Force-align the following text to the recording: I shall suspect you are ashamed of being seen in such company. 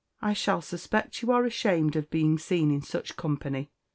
I 0.19 0.33
shall 0.33 0.63
suspect 0.63 1.21
you 1.21 1.31
are 1.31 1.45
ashamed 1.45 1.95
of 1.95 2.09
being 2.09 2.39
seen 2.39 2.71
in 2.71 2.81
such 2.81 3.15
company. 3.15 3.69